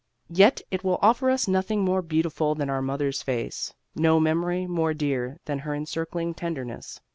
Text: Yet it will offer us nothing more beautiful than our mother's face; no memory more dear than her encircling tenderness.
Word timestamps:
Yet 0.31 0.63
it 0.71 0.83
will 0.83 0.97
offer 1.03 1.29
us 1.29 1.47
nothing 1.47 1.85
more 1.85 2.01
beautiful 2.01 2.55
than 2.55 2.71
our 2.71 2.81
mother's 2.81 3.21
face; 3.21 3.75
no 3.95 4.19
memory 4.19 4.65
more 4.65 4.95
dear 4.95 5.37
than 5.45 5.59
her 5.59 5.75
encircling 5.75 6.33
tenderness. 6.33 6.99